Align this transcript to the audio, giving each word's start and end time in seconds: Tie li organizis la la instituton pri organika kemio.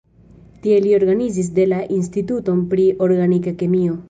Tie 0.63 0.77
li 0.85 0.93
organizis 0.99 1.51
la 1.59 1.67
la 1.75 1.83
instituton 2.01 2.65
pri 2.73 2.89
organika 3.09 3.55
kemio. 3.63 3.99